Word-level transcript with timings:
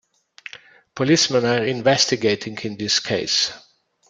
Policemen 0.95 1.45
are 1.45 1.63
investigating 1.63 2.57
in 2.63 2.75
this 2.75 2.99
case. 2.99 3.51